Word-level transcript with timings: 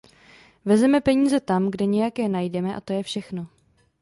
Vezmeme 0.65 1.01
peníze 1.01 1.39
tam, 1.39 1.71
kde 1.71 1.85
nějaké 1.85 2.29
najdeme, 2.29 2.75
a 2.75 2.81
to 2.81 2.93
je 2.93 3.03
všechno. 3.03 3.47